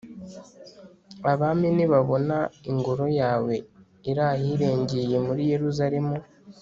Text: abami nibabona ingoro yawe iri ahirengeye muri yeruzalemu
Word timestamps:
abami 1.31 1.67
nibabona 1.75 2.37
ingoro 2.71 3.05
yawe 3.19 3.53
iri 4.09 4.23
ahirengeye 4.31 5.15
muri 5.27 5.41
yeruzalemu 5.51 6.15